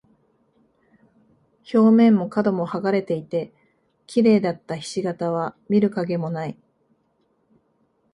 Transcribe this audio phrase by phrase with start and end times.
[1.71, 3.53] 表面も角も剥がれていて、
[4.07, 6.57] 綺麗だった菱形は見る影もない。